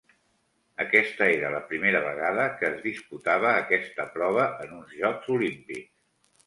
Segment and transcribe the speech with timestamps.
[0.85, 5.97] Aquesta era la primera vegada que es disputava aquesta prova en uns Jocs Olímpics.